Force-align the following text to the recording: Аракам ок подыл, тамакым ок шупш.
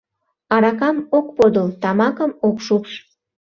Аракам 0.55 0.97
ок 1.17 1.27
подыл, 1.37 1.67
тамакым 1.81 2.31
ок 2.47 2.57
шупш. 2.65 2.93